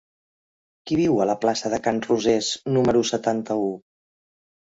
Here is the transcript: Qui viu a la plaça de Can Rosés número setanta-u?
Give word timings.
Qui 0.91 0.95
viu 0.99 1.19
a 1.25 1.25
la 1.31 1.35
plaça 1.43 1.69
de 1.73 1.79
Can 1.87 2.01
Rosés 2.07 2.49
número 2.77 3.03
setanta-u? 3.13 3.69